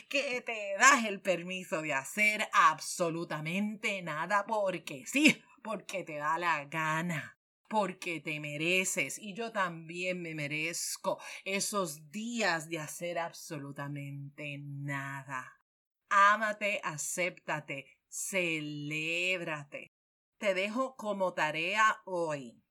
que 0.10 0.42
te 0.42 0.76
das 0.80 1.06
el 1.06 1.22
permiso 1.22 1.82
de 1.82 1.94
hacer 1.94 2.50
absolutamente 2.52 4.02
nada 4.02 4.46
porque 4.46 5.06
sí, 5.06 5.42
porque 5.62 6.04
te 6.04 6.18
da 6.18 6.38
la 6.40 6.66
gana 6.66 7.39
porque 7.70 8.20
te 8.20 8.40
mereces 8.40 9.20
y 9.20 9.34
yo 9.34 9.52
también 9.52 10.22
me 10.22 10.34
merezco 10.34 11.22
esos 11.46 12.10
días 12.12 12.68
de 12.68 12.80
hacer 12.80 13.20
absolutamente 13.20 14.58
nada. 14.60 15.62
Ámate, 16.10 16.82
acéptate, 16.84 17.86
celébrate. 18.10 19.94
Te 20.40 20.54
dejo 20.56 20.96
como 20.96 21.34
tarea 21.34 22.02
hoy 22.06 22.64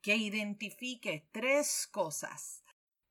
que 0.00 0.16
identifiques 0.16 1.22
tres 1.32 1.88
cosas, 1.90 2.62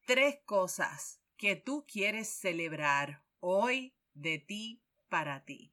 tres 0.06 0.40
cosas 0.46 1.20
que 1.36 1.56
tú 1.58 1.86
quieres 1.86 2.30
celebrar 2.30 3.26
hoy 3.40 3.94
de 4.14 4.40
ti 4.40 4.84
para 5.10 5.44
ti. 5.44 5.73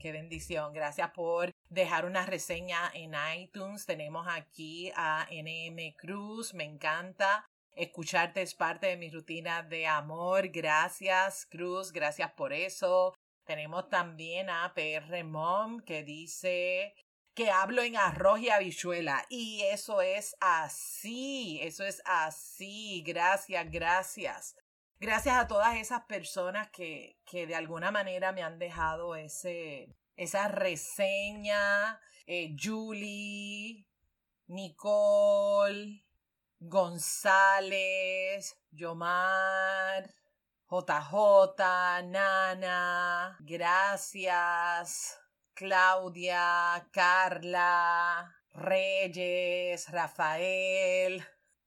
Qué 0.00 0.10
bendición. 0.10 0.72
Gracias 0.72 1.12
por 1.12 1.52
dejar 1.68 2.04
una 2.04 2.26
reseña 2.26 2.90
en 2.94 3.12
iTunes. 3.38 3.86
Tenemos 3.86 4.26
aquí 4.28 4.90
a 4.96 5.28
NM 5.30 5.94
Cruz. 5.96 6.52
Me 6.52 6.64
encanta. 6.64 7.46
Escucharte 7.76 8.42
es 8.42 8.56
parte 8.56 8.88
de 8.88 8.96
mi 8.96 9.08
rutina 9.08 9.62
de 9.62 9.86
amor. 9.86 10.48
Gracias, 10.48 11.46
Cruz. 11.46 11.92
Gracias 11.92 12.32
por 12.32 12.52
eso. 12.52 13.14
Tenemos 13.46 13.88
también 13.88 14.50
a 14.50 14.74
PR 14.74 15.22
Mom 15.24 15.80
que 15.80 16.02
dice 16.02 16.94
que 17.32 17.50
hablo 17.50 17.82
en 17.82 17.96
arroz 17.96 18.40
y 18.40 18.50
habichuela. 18.50 19.24
Y 19.28 19.62
eso 19.62 20.02
es 20.02 20.36
así, 20.40 21.60
eso 21.62 21.84
es 21.84 22.02
así. 22.04 23.04
Gracias, 23.06 23.70
gracias. 23.70 24.56
Gracias 24.98 25.36
a 25.36 25.46
todas 25.46 25.76
esas 25.76 26.04
personas 26.06 26.70
que, 26.70 27.20
que 27.24 27.46
de 27.46 27.54
alguna 27.54 27.92
manera 27.92 28.32
me 28.32 28.42
han 28.42 28.58
dejado 28.58 29.14
ese, 29.14 29.94
esa 30.16 30.48
reseña. 30.48 32.00
Eh, 32.26 32.56
Julie, 32.60 33.86
Nicole, 34.48 36.04
González, 36.58 38.56
Yomar, 38.72 40.12
JJ, 40.68 42.02
Nana, 42.06 43.36
gracias, 43.40 45.20
Claudia, 45.54 46.88
Carla, 46.92 48.34
Reyes, 48.52 49.88
Rafael. 49.90 51.24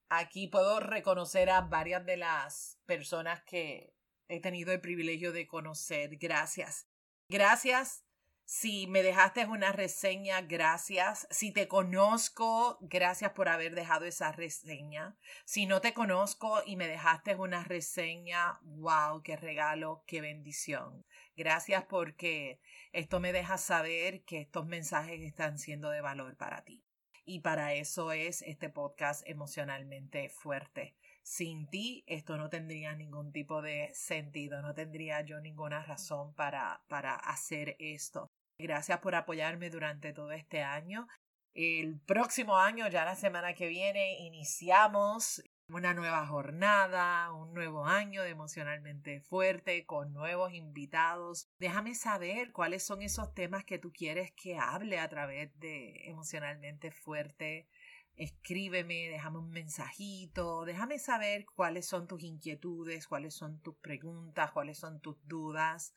Aquí 0.09 0.47
puedo 0.47 0.81
reconocer 0.81 1.49
a 1.49 1.62
varias 1.62 2.05
de 2.05 2.17
las 2.17 2.77
personas 2.85 3.41
que 3.43 3.95
he 4.27 4.41
tenido 4.41 4.73
el 4.73 4.81
privilegio 4.81 5.31
de 5.31 5.47
conocer. 5.47 6.17
Gracias. 6.17 6.89
Gracias 7.29 8.08
si 8.51 8.88
me 8.88 9.03
dejaste 9.03 9.45
una 9.45 9.71
reseña, 9.71 10.41
gracias. 10.41 11.27
Si 11.29 11.51
te 11.51 11.67
conozco, 11.67 12.79
gracias 12.81 13.33
por 13.33 13.47
haber 13.47 13.75
dejado 13.75 14.05
esa 14.05 14.31
reseña. 14.31 15.15
Si 15.45 15.67
no 15.67 15.81
te 15.81 15.93
conozco 15.93 16.63
y 16.65 16.75
me 16.75 16.88
dejaste 16.88 17.35
una 17.35 17.63
reseña, 17.63 18.59
wow, 18.63 19.21
qué 19.21 19.38
regalo, 19.38 20.03
qué 20.07 20.21
bendición. 20.21 21.05
Gracias 21.38 21.85
porque 21.85 22.59
esto 22.91 23.19
me 23.19 23.33
deja 23.33 23.59
saber 23.59 24.23
que 24.23 24.41
estos 24.41 24.65
mensajes 24.65 25.21
están 25.21 25.59
siendo 25.59 25.91
de 25.91 26.01
valor 26.01 26.35
para 26.35 26.63
ti. 26.63 26.83
Y 27.25 27.41
para 27.41 27.75
eso 27.75 28.12
es 28.13 28.41
este 28.41 28.69
podcast 28.69 29.21
emocionalmente 29.29 30.27
fuerte. 30.29 30.95
Sin 31.21 31.69
ti 31.69 32.03
esto 32.07 32.35
no 32.38 32.49
tendría 32.49 32.95
ningún 32.95 33.31
tipo 33.31 33.62
de 33.62 33.91
sentido, 33.93 34.63
no 34.63 34.73
tendría 34.73 35.21
yo 35.21 35.39
ninguna 35.39 35.83
razón 35.83 36.33
para, 36.33 36.81
para 36.88 37.13
hacer 37.13 37.75
esto. 37.77 38.28
Gracias 38.59 38.99
por 38.99 39.15
apoyarme 39.15 39.69
durante 39.69 40.11
todo 40.11 40.33
este 40.33 40.61
año. 40.61 41.07
El 41.53 41.97
próximo 42.01 42.57
año, 42.57 42.89
ya 42.89 43.05
la 43.05 43.15
semana 43.15 43.53
que 43.53 43.67
viene, 43.69 44.19
iniciamos 44.19 45.41
una 45.69 45.93
nueva 45.93 46.27
jornada, 46.27 47.31
un 47.31 47.53
nuevo 47.53 47.85
año 47.85 48.21
de 48.21 48.31
emocionalmente 48.31 49.21
fuerte 49.21 49.85
con 49.85 50.11
nuevos 50.11 50.53
invitados. 50.53 51.47
Déjame 51.57 51.95
saber 51.95 52.51
cuáles 52.51 52.85
son 52.85 53.01
esos 53.01 53.33
temas 53.33 53.63
que 53.63 53.79
tú 53.79 53.93
quieres 53.93 54.33
que 54.33 54.57
hable 54.57 54.99
a 54.99 55.07
través 55.07 55.57
de 55.57 56.09
emocionalmente 56.09 56.91
fuerte. 56.91 57.69
Escríbeme, 58.15 59.07
déjame 59.09 59.39
un 59.39 59.51
mensajito, 59.51 60.65
déjame 60.65 60.99
saber 60.99 61.45
cuáles 61.55 61.87
son 61.87 62.07
tus 62.07 62.23
inquietudes, 62.23 63.07
cuáles 63.07 63.35
son 63.35 63.61
tus 63.61 63.77
preguntas, 63.77 64.51
cuáles 64.51 64.77
son 64.77 64.99
tus 64.99 65.15
dudas, 65.25 65.93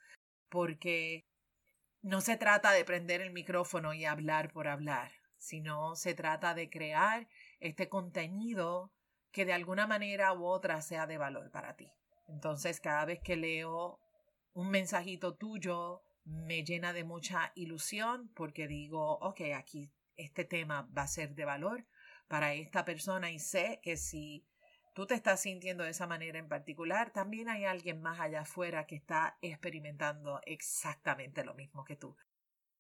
porque 0.49 1.25
no 2.03 2.21
se 2.21 2.37
trata 2.37 2.73
de 2.73 2.85
prender 2.85 3.21
el 3.21 3.31
micrófono 3.31 3.95
y 3.95 4.05
hablar 4.05 4.53
por 4.53 4.69
hablar, 4.69 5.13
sino 5.39 5.95
se 5.95 6.15
trata 6.15 6.55
de 6.55 6.69
crear 6.69 7.29
este 7.61 7.89
contenido 7.89 8.93
que 9.31 9.45
de 9.45 9.53
alguna 9.53 9.87
manera 9.87 10.33
u 10.33 10.45
otra 10.45 10.83
sea 10.83 11.07
de 11.07 11.17
valor 11.17 11.51
para 11.51 11.77
ti. 11.77 11.91
Entonces, 12.29 12.81
cada 12.81 13.05
vez 13.05 13.21
que 13.21 13.37
leo 13.37 13.99
un 14.53 14.71
mensajito 14.71 15.35
tuyo, 15.35 16.03
me 16.25 16.65
llena 16.65 16.93
de 16.93 17.05
mucha 17.05 17.53
ilusión 17.55 18.31
porque 18.35 18.67
digo, 18.67 19.19
ok, 19.19 19.41
aquí 19.57 19.91
este 20.17 20.45
tema 20.45 20.89
va 20.97 21.03
a 21.03 21.09
ser 21.09 21.35
de 21.35 21.45
valor 21.45 21.87
para 22.29 22.55
esta 22.55 22.85
persona 22.85 23.31
y 23.31 23.39
sé 23.39 23.81
que 23.83 23.97
si 23.97 24.45
tú 24.93 25.07
te 25.07 25.15
estás 25.15 25.41
sintiendo 25.41 25.85
de 25.85 25.91
esa 25.91 26.07
manera 26.07 26.39
en 26.39 26.49
particular, 26.49 27.13
también 27.13 27.49
hay 27.49 27.65
alguien 27.65 28.01
más 28.01 28.21
allá 28.21 28.43
afuera 28.43 28.87
que 28.87 28.97
está 28.97 29.39
experimentando 29.41 30.41
exactamente 30.45 31.45
lo 31.45 31.55
mismo 31.55 31.85
que 31.85 31.97
tú. 31.97 32.17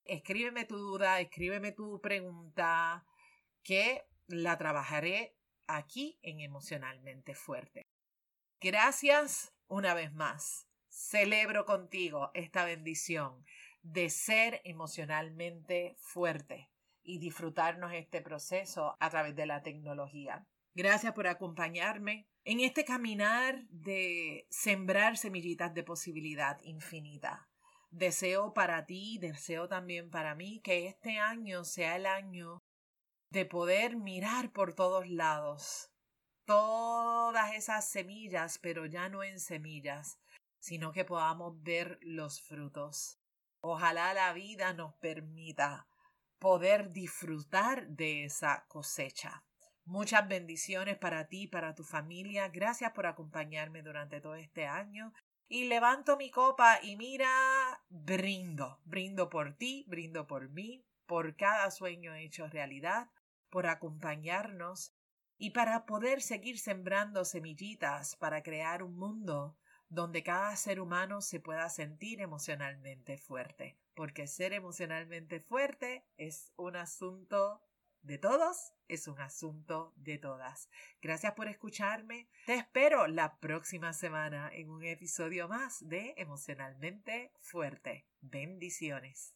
Escríbeme 0.05 0.65
tu 0.65 0.77
duda, 0.77 1.21
escríbeme 1.21 1.73
tu 1.73 2.01
pregunta, 2.01 3.07
que 3.63 4.05
la 4.27 4.59
trabajaré 4.59 5.37
aquí 5.67 6.19
en 6.23 6.41
Emocionalmente 6.41 7.35
Fuerte. 7.35 7.87
Gracias 8.61 9.53
una 9.69 9.95
vez 9.95 10.13
más. 10.13 10.69
Celebro 10.89 11.65
contigo 11.65 12.31
esta 12.35 12.65
bendición 12.65 13.45
de 13.83 14.11
ser 14.11 14.61
emocionalmente 14.65 15.97
fuerte 15.99 16.71
y 17.03 17.19
disfrutarnos 17.19 17.93
este 17.93 18.21
proceso 18.21 18.97
a 19.01 19.11
través 19.11 19.35
de 19.35 19.47
la 19.47 19.63
tecnología. 19.63 20.47
Gracias 20.75 21.13
por 21.13 21.27
acompañarme 21.27 22.27
en 22.45 22.61
este 22.61 22.85
caminar 22.85 23.67
de 23.69 24.47
sembrar 24.51 25.17
semillitas 25.17 25.75
de 25.75 25.83
posibilidad 25.83 26.59
infinita. 26.63 27.49
Deseo 27.91 28.55
para 28.55 28.87
ti, 28.87 29.19
deseo 29.19 29.69
también 29.69 30.11
para 30.11 30.35
mí 30.35 30.61
que 30.65 30.87
este 30.87 31.19
año 31.19 31.65
sea 31.65 31.97
el 31.97 32.07
año 32.07 32.63
de 33.31 33.45
poder 33.45 33.97
mirar 33.97 34.51
por 34.53 34.75
todos 34.75 35.09
lados 35.09 35.93
todas 36.45 37.55
esas 37.55 37.89
semillas, 37.89 38.59
pero 38.59 38.87
ya 38.87 39.09
no 39.09 39.23
en 39.23 39.39
semillas, 39.41 40.19
sino 40.59 40.93
que 40.93 41.05
podamos 41.05 41.63
ver 41.63 41.99
los 42.03 42.41
frutos. 42.41 43.19
Ojalá 43.61 44.13
la 44.13 44.33
vida 44.33 44.73
nos 44.73 44.95
permita 44.97 45.87
poder 46.39 46.93
disfrutar 46.93 47.87
de 47.89 48.25
esa 48.25 48.65
cosecha. 48.69 49.45
Muchas 49.85 50.29
bendiciones 50.29 50.97
para 50.97 51.27
ti, 51.29 51.49
para 51.49 51.75
tu 51.75 51.83
familia. 51.83 52.49
Gracias 52.49 52.93
por 52.93 53.07
acompañarme 53.07 53.83
durante 53.83 54.21
todo 54.21 54.37
este 54.37 54.67
año. 54.67 55.13
Y 55.49 55.65
levanto 55.65 56.17
mi 56.17 56.31
copa 56.31 56.79
y 56.83 56.97
mira, 56.97 57.29
brindo, 57.89 58.81
brindo 58.85 59.29
por 59.29 59.55
ti, 59.55 59.85
brindo 59.89 60.27
por 60.27 60.49
mí, 60.49 60.87
por 61.07 61.37
cada 61.37 61.71
sueño 61.71 62.15
hecho 62.15 62.47
realidad, 62.47 63.11
por 63.51 63.67
acompañarnos 63.67 64.95
y 65.37 65.51
para 65.51 65.85
poder 65.85 66.23
seguir 66.23 66.59
sembrando 66.59 67.25
semillitas 67.25 68.17
para 68.17 68.43
crear 68.43 68.83
un 68.83 68.97
mundo 68.97 69.59
donde 69.89 70.23
cada 70.23 70.57
ser 70.57 70.81
humano 70.81 71.21
se 71.21 71.41
pueda 71.41 71.69
sentir 71.69 72.21
emocionalmente 72.21 73.19
fuerte, 73.19 73.77
porque 73.95 74.27
ser 74.27 74.55
emocionalmente 74.55 75.41
fuerte 75.41 76.07
es 76.17 76.53
un 76.57 76.77
asunto 76.77 77.61
de 78.03 78.19
todos, 78.19 78.73
es 78.89 79.09
un 79.09 79.21
asunto 79.21 79.93
de 79.97 80.19
todas. 80.19 80.69
Gracias 81.01 81.33
por 81.35 81.49
escucharme. 81.49 82.29
Te 82.47 82.55
espero 82.55 83.07
la 83.07 83.39
próxima 83.39 83.93
semana 83.93 84.51
en 84.53 84.71
un 84.71 84.85
episodio 84.85 85.49
más 85.49 85.87
de 85.89 86.15
Emocionalmente 86.17 87.33
Fuerte. 87.41 88.07
Bendiciones. 88.21 89.35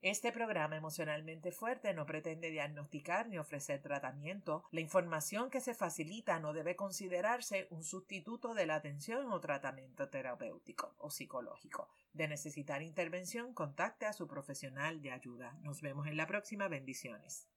Este 0.00 0.30
programa 0.30 0.76
emocionalmente 0.76 1.50
fuerte 1.50 1.92
no 1.92 2.06
pretende 2.06 2.50
diagnosticar 2.50 3.26
ni 3.26 3.36
ofrecer 3.36 3.82
tratamiento. 3.82 4.62
La 4.70 4.80
información 4.80 5.50
que 5.50 5.60
se 5.60 5.74
facilita 5.74 6.38
no 6.38 6.52
debe 6.52 6.76
considerarse 6.76 7.66
un 7.70 7.82
sustituto 7.82 8.54
de 8.54 8.66
la 8.66 8.76
atención 8.76 9.32
o 9.32 9.40
tratamiento 9.40 10.08
terapéutico 10.08 10.94
o 10.98 11.10
psicológico. 11.10 11.88
De 12.12 12.28
necesitar 12.28 12.80
intervención, 12.80 13.52
contacte 13.54 14.06
a 14.06 14.12
su 14.12 14.28
profesional 14.28 15.02
de 15.02 15.10
ayuda. 15.10 15.58
Nos 15.62 15.80
vemos 15.80 16.06
en 16.06 16.16
la 16.16 16.28
próxima. 16.28 16.68
Bendiciones. 16.68 17.47